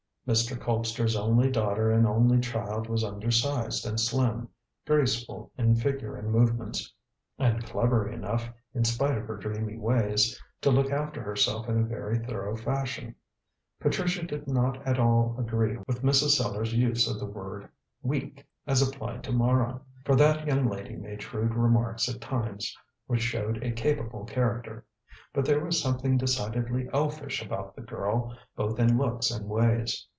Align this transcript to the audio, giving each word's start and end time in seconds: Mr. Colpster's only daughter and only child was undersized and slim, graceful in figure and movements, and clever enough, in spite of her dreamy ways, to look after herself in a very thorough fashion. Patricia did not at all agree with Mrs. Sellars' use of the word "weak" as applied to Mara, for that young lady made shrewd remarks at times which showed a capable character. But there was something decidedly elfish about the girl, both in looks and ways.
Mr. 0.27 0.55
Colpster's 0.57 1.15
only 1.15 1.51
daughter 1.51 1.91
and 1.91 2.07
only 2.07 2.39
child 2.39 2.87
was 2.87 3.03
undersized 3.03 3.85
and 3.87 3.99
slim, 3.99 4.47
graceful 4.85 5.51
in 5.57 5.75
figure 5.75 6.15
and 6.15 6.29
movements, 6.31 6.93
and 7.39 7.65
clever 7.65 8.07
enough, 8.09 8.47
in 8.73 8.83
spite 8.85 9.17
of 9.17 9.25
her 9.25 9.35
dreamy 9.35 9.75
ways, 9.77 10.39
to 10.61 10.69
look 10.69 10.89
after 10.91 11.21
herself 11.21 11.67
in 11.67 11.79
a 11.81 11.85
very 11.85 12.17
thorough 12.19 12.55
fashion. 12.55 13.13
Patricia 13.79 14.23
did 14.25 14.47
not 14.47 14.77
at 14.87 14.99
all 14.99 15.35
agree 15.39 15.75
with 15.87 16.01
Mrs. 16.03 16.37
Sellars' 16.37 16.71
use 16.73 17.09
of 17.09 17.19
the 17.19 17.25
word 17.25 17.67
"weak" 18.03 18.45
as 18.67 18.81
applied 18.87 19.23
to 19.23 19.33
Mara, 19.33 19.81
for 20.05 20.15
that 20.15 20.47
young 20.47 20.69
lady 20.69 20.95
made 20.95 21.21
shrewd 21.23 21.53
remarks 21.55 22.07
at 22.07 22.21
times 22.21 22.73
which 23.07 23.21
showed 23.21 23.61
a 23.63 23.71
capable 23.71 24.23
character. 24.23 24.85
But 25.33 25.45
there 25.45 25.63
was 25.65 25.81
something 25.81 26.15
decidedly 26.17 26.87
elfish 26.93 27.43
about 27.43 27.75
the 27.75 27.81
girl, 27.81 28.33
both 28.55 28.79
in 28.79 28.97
looks 28.97 29.29
and 29.31 29.49
ways. 29.49 30.07